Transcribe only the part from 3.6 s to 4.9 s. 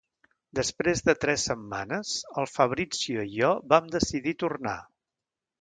vam decidir tornar.